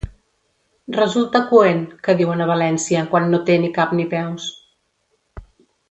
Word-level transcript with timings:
Resulta 0.95 1.41
coent, 1.51 1.83
que 2.07 2.15
diuen 2.23 2.41
a 2.45 2.47
València, 2.53 3.05
quan 3.13 3.29
no 3.35 3.41
té 3.51 3.59
ni 3.67 3.71
cap 3.79 3.95
ni 4.01 4.07
peus. 4.15 4.49